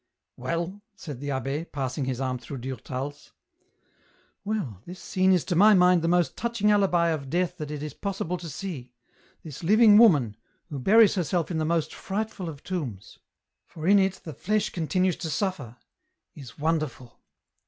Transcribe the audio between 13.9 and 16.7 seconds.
it the flesh continues to suflfer— is